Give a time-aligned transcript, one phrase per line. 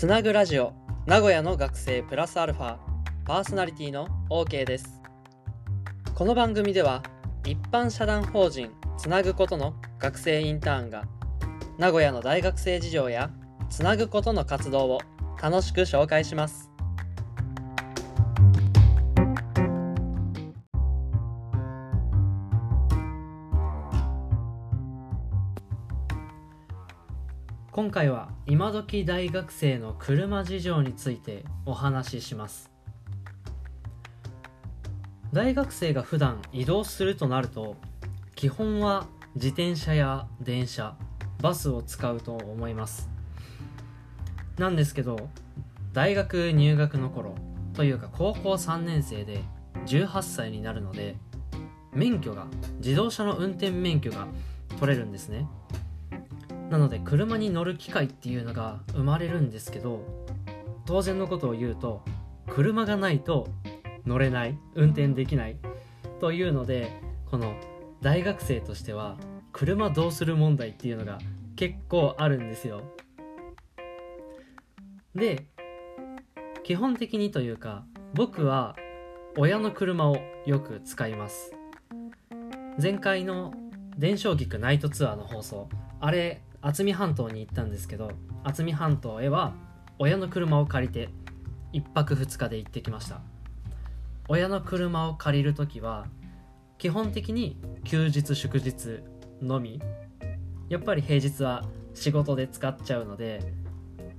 [0.00, 0.72] つなぐラジオ
[1.04, 2.78] 名古屋の学生プラスアルファ
[3.26, 4.98] パーソナリティの OK です。
[6.14, 7.02] この番組では
[7.44, 11.04] 一般社団法人つなぐことの学生インターンが
[11.76, 13.30] 名古屋の大学生事情や
[13.68, 15.00] つなぐことの活動を
[15.38, 16.69] 楽しく紹介します。
[27.80, 32.70] 今回は今時大学生の車事情についてお話しします。
[35.32, 37.76] 大学生が普段移動するとなると
[38.34, 40.94] 基本は自転車や電車
[41.40, 43.08] バスを使うと思います。
[44.58, 45.30] なんですけど
[45.94, 47.34] 大学入学の頃
[47.72, 49.42] というか高校3年生で
[49.86, 51.16] 18歳になるので
[51.94, 54.28] 免許が自動車の運転免許が
[54.78, 55.48] 取れるんですね。
[56.70, 60.06] なので車に乗る機会っていうのが生まれるんですけど
[60.86, 62.02] 当然のことを言うと
[62.48, 63.48] 車がないと
[64.06, 65.56] 乗れない運転できない
[66.20, 66.92] というので
[67.28, 67.54] この
[68.00, 69.16] 大学生としては
[69.52, 71.18] 車どうする問題っていうのが
[71.56, 72.82] 結構あるんですよ。
[75.14, 75.44] で
[76.62, 78.76] 基本的にというか僕は
[79.36, 81.52] 親の車をよく使います。
[82.80, 83.52] 前回の
[83.98, 85.68] 伝承菊ナイトツアーの放送
[86.00, 88.10] あれ渥美半島に行ったんですけど
[88.44, 89.54] 渥美半島へは
[89.98, 91.08] 親の車を借りて
[91.72, 93.20] 1泊2日で行ってきました。
[94.28, 96.06] 親の車を借りる時は
[96.78, 99.00] 基本的に休日祝日
[99.42, 99.80] のみ。
[100.68, 103.40] やっぱり平日は仕事で使っちゃうので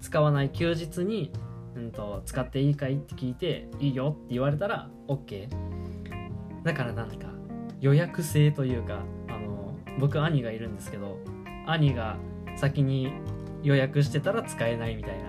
[0.00, 1.32] 使わない休日に、
[1.74, 5.48] うんと、使っていいかいって聞いていいよって言われたら OK
[6.62, 7.26] だからなんか
[7.80, 11.18] 予約制というかあの僕兄がいるんですけど
[11.66, 12.16] 兄が
[12.56, 13.12] 先に
[13.62, 15.24] 予約してたら使えないみたいな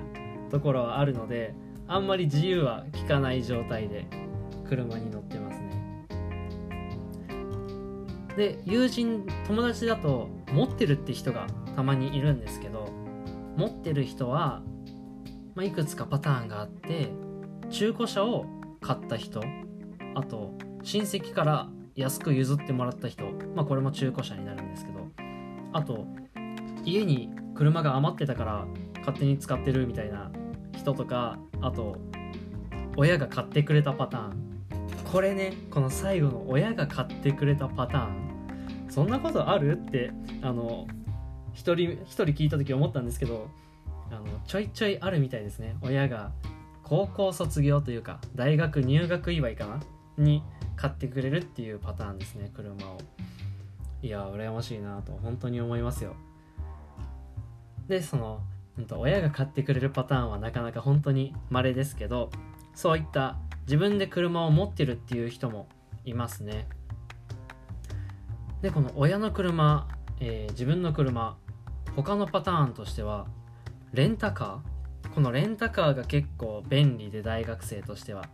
[0.49, 1.53] ところはあるので
[1.87, 4.07] あんまり自由は利かない状態で
[4.67, 5.67] 車に乗ってますね。
[8.35, 12.87] で友人友達だと持ってるって人がたまにいるんですけど
[13.57, 14.61] 持ってる人は、
[15.55, 17.09] まあ、いくつかパターンがあって
[17.71, 18.45] 中古車を
[18.79, 19.41] 買った人
[20.13, 20.53] あと
[20.83, 24.99] 親戚から安く譲ってもらった人まあこれも中古車になるんですけど
[25.73, 26.05] あと
[26.87, 28.65] 家に車が余ってたから
[28.99, 30.31] 勝手に使ってるみたいな
[30.71, 31.97] 人とかあと
[32.95, 34.47] 親が買ってくれたパターン。
[35.11, 38.87] これねこの最後の親が買ってくれたパターン。
[38.89, 39.77] そんなことある？
[39.77, 40.11] って
[40.41, 40.87] あの
[41.53, 43.49] 一人一人聞いた時思ったんですけど
[44.09, 45.75] あのちょいちょいあるみたいですね。
[45.81, 46.31] 親が
[46.83, 49.79] 高校卒業というか大学入学祝いかな？
[50.17, 50.41] に
[50.77, 52.97] 買ってくれるっていうパターンですね車を。
[54.01, 56.15] いや羨ましいなと本当に思いますよ。
[57.87, 58.41] でその
[58.77, 62.29] うん、と親が買ってくれるパターンはなかなか本当に稀ですけど
[62.75, 65.67] そういった自分で車を持ってるっていう人も
[66.05, 66.67] いますね。
[68.61, 69.87] でこの親の車、
[70.19, 71.37] えー、自分の車
[71.95, 73.25] 他のパターンとしては
[73.93, 75.13] レンタカー？
[75.13, 78.25] このレンタカーが結構便利で大学生としては。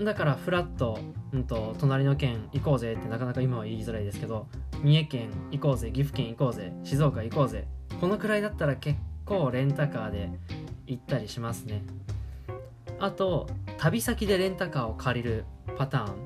[0.00, 0.98] だからフラット、
[1.32, 4.48] うんと、隣の県行こうぜってなかなか今は言いづらいですけど
[4.82, 7.66] 三重県行こうぜ岐阜県行こうぜ静岡行こうぜ
[8.02, 10.28] このくらいだったら結構レンタカーで
[10.88, 11.84] 行ったりしますね。
[12.98, 13.48] あと
[13.78, 15.44] 旅先でレンタカーを借りる
[15.76, 16.16] パターン。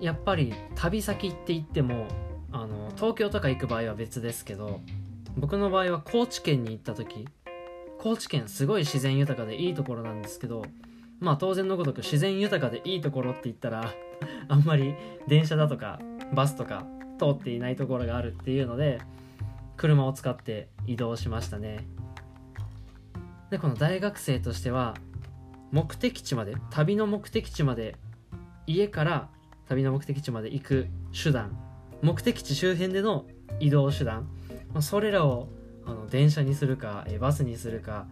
[0.00, 2.08] やっぱり旅先って言っても
[2.50, 4.80] あの東京とか行く場合は別ですけど
[5.36, 7.28] 僕の場合は高知県に行った時
[7.98, 10.64] 高知県すごい自然豊かでいいところなんですけど
[11.20, 13.94] まあ当然のごとく自然豊かでいいところって言ったら
[14.48, 14.96] あんまり
[15.28, 16.00] 電車だとか
[16.32, 16.84] バスとか
[17.20, 18.98] 通っていないところがあるっていうので
[19.76, 21.86] 車を使って移動しましたね。
[23.50, 24.94] でこの大学生としては
[25.70, 27.96] 目的地まで旅の目的地まで
[28.66, 29.28] 家から
[29.68, 31.56] 旅の目的地まで行く手段
[32.00, 33.26] 目的地周辺での
[33.58, 34.28] 移動手段
[34.80, 35.48] それらを
[35.84, 38.06] あの電車にするかバスにするか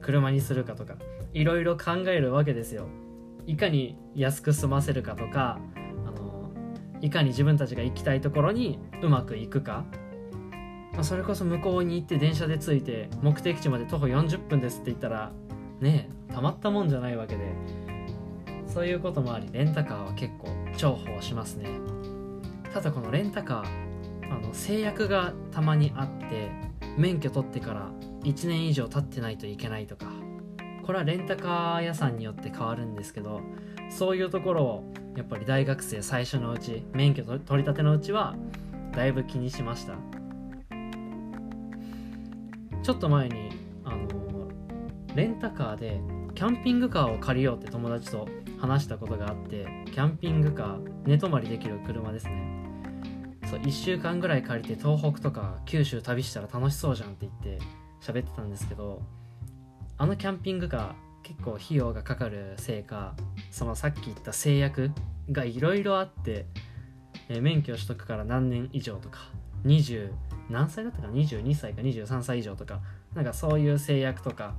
[0.00, 0.96] 車にするかとか
[1.32, 2.88] いろいろ考えるわけですよ。
[3.46, 5.58] いかに安く済ませるかとか
[7.04, 9.84] いかに自分たちが行きたいところにうまくいくか、
[10.94, 15.30] まあ、それこそ向こうに行って電車で着いて目的地まで徒歩40分ですって言ったら
[15.80, 17.44] ねえたまったもんじゃないわけで。
[18.66, 21.68] そういうこともありレンタカーは結構重宝しますね。
[22.72, 26.50] ただこのレンタカーあの制約がたまにあって
[26.96, 27.92] 免許取ってから
[28.22, 30.06] 1年以上経ってないといけないとか。
[30.82, 33.40] これはレンタカー屋さんによって変わるんですけど
[33.90, 38.34] そういうところをやっぱり大学生最初のうち免許取り立てのうちは
[38.92, 39.94] だいぶ気にしました。
[42.82, 43.48] ちょっと前に
[43.84, 44.06] あの
[45.14, 46.00] レンタカーで
[46.34, 48.28] キャンピングカーを借りようって友達と
[48.58, 52.54] 話したことがあってキャンピングカー寝泊まりできる車ですね。
[53.46, 57.64] そう1週間ぐらい借りて東北とか九州旅したら楽しそうじゃんって言って
[58.00, 59.02] 喋ってたんですけど
[59.96, 63.14] あのキャンピングカー結構費用がかかるせいか
[63.50, 64.92] そのさっき言った制約
[65.32, 66.46] がいろいろあって、
[67.28, 69.18] えー、免許取得から何年以上とか
[69.64, 70.12] 20
[70.50, 72.80] 何歳だったか22歳か23歳以上とか
[73.14, 74.54] なんかそういう制約とか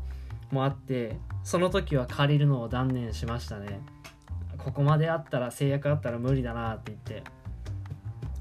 [0.51, 3.81] もあってその時は借りるのを断念しましたね。
[4.57, 7.23] ここまであったら制約あったら無理だなって言って。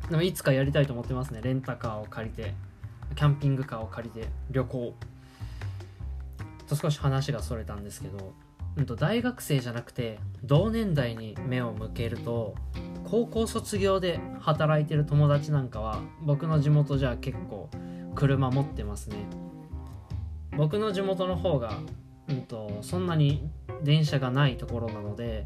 [0.09, 1.41] でもいつかやりたいと思ってますね。
[1.43, 2.55] レンタカーを借りて
[3.15, 4.95] キャンピングカーを借りて旅行。
[6.67, 8.35] と少し話がそれたんですけど、
[8.77, 12.55] うんと大学生じゃなくて同年代に目を向けると
[13.05, 17.69] 高校卒業で働いてる友達なんかは僕の地元じゃ結構
[18.15, 19.17] 車持ってますね。
[20.57, 21.79] 僕の地元の方が、
[22.29, 23.49] うんと、そんなに
[23.83, 25.45] 電車がないところなので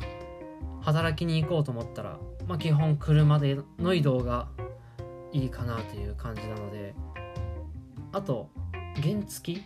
[0.83, 4.49] 働きに行こうと思ったら、まあ、基本車での移動が
[5.33, 6.95] いいかなという感じなので
[8.13, 8.51] あと
[9.03, 9.63] 原付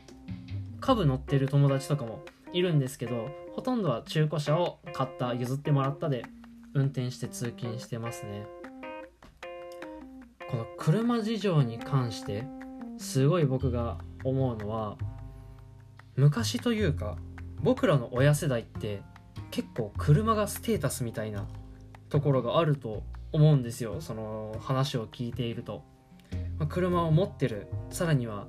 [0.82, 6.24] 株乗ってる友達とかもいるんですけどほとんどは中古車を買った譲ってもらったで
[6.74, 8.46] 運転して通勤してますね。
[10.50, 12.44] この車事情に関して
[12.98, 14.98] すごい僕が思うのは
[16.16, 17.16] 昔というか
[17.62, 19.02] 僕らの親世代って
[19.50, 21.46] 結構車がステータスみたいな
[22.10, 23.02] ところがあると
[23.32, 24.00] 思うんですよ。
[24.00, 25.84] その話を聞いていると、
[26.58, 27.68] まあ、車を持ってる。
[27.90, 28.46] さらには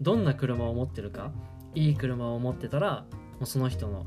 [0.00, 1.30] どんな車を持ってるか。
[1.76, 3.04] いい車を持ってたら
[3.38, 4.06] もうその人の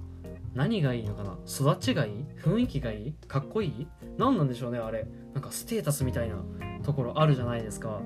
[0.55, 2.25] 何がいいのかな育ちがいい？
[2.43, 3.13] 雰囲気がいい？
[3.27, 3.87] かっこいい？
[4.17, 5.07] 何なんでしょうねあれ。
[5.35, 6.37] なんかステータスみたいな
[6.83, 8.01] ところあるじゃないですか。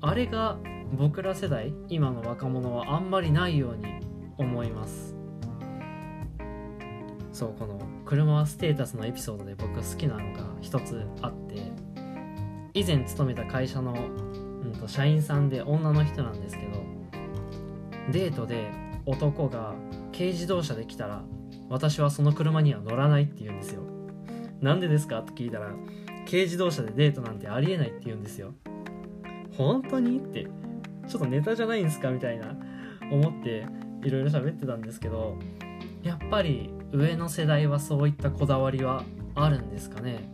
[0.00, 0.56] あれが
[0.94, 4.00] 僕ら世代今の若者はあんまりないように
[4.38, 5.14] 思います。
[7.32, 11.70] そうこの車はステータスのエピソードで僕が好きなのが一つあって。
[12.72, 16.82] 以前勤めた会社の、うんと、社員さんで女の人なんですけど
[18.12, 18.70] デートで
[19.04, 19.74] 男が
[20.12, 21.22] 軽自動車で来たら
[21.68, 23.82] 私はその車には乗らないって言うんですよ。
[24.60, 25.72] なんでですかって聞いたら
[26.24, 28.54] 軽自動車でデートなんてありえないって言うんですよ。
[29.56, 30.46] 本当にって
[31.08, 32.56] ちょっとネタじゃないんですかみたいな
[33.10, 33.66] 思って
[34.02, 35.36] いろいろ喋ってたんですけど
[36.02, 39.04] やっぱり上の世代はそういったこだわりは
[39.34, 40.32] あるんですかね。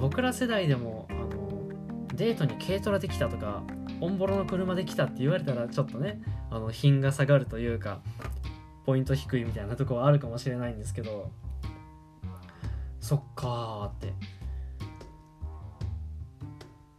[0.00, 1.68] 僕ら世代でもあの
[2.14, 3.62] デートに軽トラできたとか
[4.00, 8.00] オンボロの車で来たって言われたらちょっとねあの品が下がるというか
[8.84, 11.30] ポイント低いみたいなとこはあるかもしれないんですけど
[13.00, 14.40] そっかーって。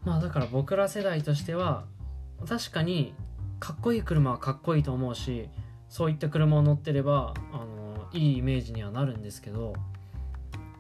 [0.04, 1.86] まあだから僕ら世代としては
[2.48, 3.14] 確かに
[3.60, 5.48] かっこいい車はかっこいいと思うし
[5.90, 9.74] そういった車を乗ってればあのいいイメージにはなるんですけど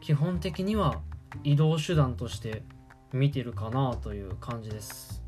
[0.02, 1.02] 基本的には
[1.44, 2.64] 移動手段として
[3.14, 5.21] 見てるかなという感じです。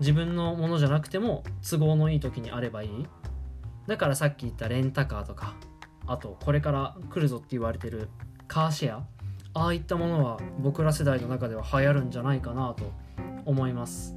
[0.00, 3.06] 自分のものじゃなくても都合のいい時にあればいい。
[3.86, 5.54] だからさっき言ったレンタカーとか
[6.06, 8.08] あとこれから来るぞって言われてる
[8.46, 9.06] カーシェア。
[9.54, 12.92] ああいったものは僕ら世代の中では流行るんじゃないかなと
[13.44, 14.14] 思います。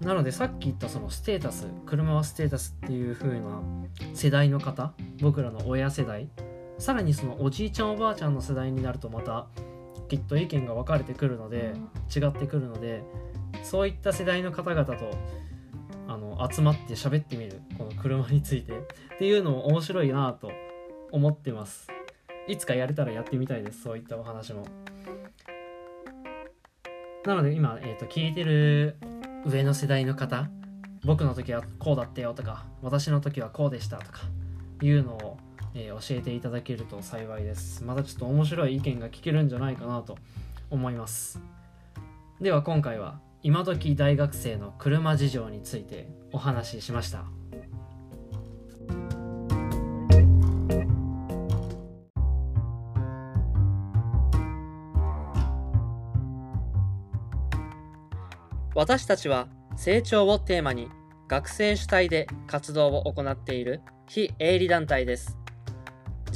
[0.00, 3.60] なのでさっき言ったそのステータス車はステータスっていう風な
[4.14, 6.28] 世代の方僕らの親世代
[6.78, 9.46] さらにそのおじいちゃんおばあちゃんの世代になるとまた
[10.08, 11.74] きっと意見が分かれてくるので
[12.14, 13.02] 違ってくるので
[13.62, 15.10] そういった世代の方々と
[16.08, 19.06] あの集まって喋ってみるこの車について。
[19.16, 20.52] っていうのも面白いなと
[21.10, 21.88] 思ってます。
[22.46, 24.66] いつかやれたらやってみたいですそういったお話も。
[27.24, 28.98] なので今、えーと、聞いてる
[29.46, 30.48] 上の世代の方
[31.04, 34.20] 僕の時はこうだったよとか私の時はこうでしたとか
[34.82, 35.35] いうのを
[35.78, 37.84] えー、教えていただけると幸いです。
[37.84, 40.16] またちょっと面白い意見が聞けるんじゃないかなと
[40.70, 41.38] 思います。
[42.40, 47.26] では今回は今時大学生の車事情についてお話ししました。
[58.74, 60.88] 私たちは成長をテーマに
[61.28, 65.45] 学生主体で活動を行っている非営利団体です。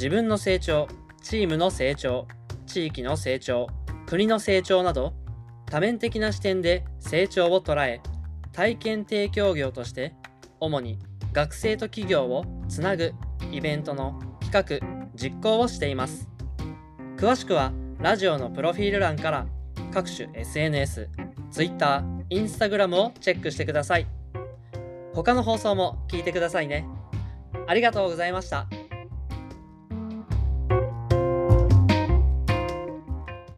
[0.00, 0.88] 自分の成長、
[1.20, 2.26] チームの成長、
[2.64, 3.66] 地域の成長、
[4.06, 5.12] 国の成長など
[5.66, 8.00] 多面的な視点で成長を捉え
[8.54, 10.14] 体験提供業として
[10.58, 10.98] 主に
[11.34, 13.12] 学生と企業をつなぐ
[13.52, 16.30] イベントの企画実行をしています
[17.18, 19.46] 詳しくはラジオのプロフィール欄から
[19.92, 21.10] 各種 SNS
[21.50, 24.06] Twitter、Instagram をチェックしてください。
[25.12, 26.86] 他の放送も聞いてくださいね。
[27.66, 28.66] ありがとうございました。